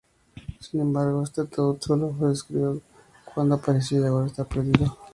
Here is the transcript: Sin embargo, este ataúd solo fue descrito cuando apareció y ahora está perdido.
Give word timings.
Sin 0.59 0.81
embargo, 0.81 1.21
este 1.21 1.41
ataúd 1.41 1.79
solo 1.79 2.11
fue 2.17 2.29
descrito 2.29 2.81
cuando 3.35 3.53
apareció 3.53 4.01
y 4.01 4.07
ahora 4.07 4.25
está 4.25 4.43
perdido. 4.43 4.97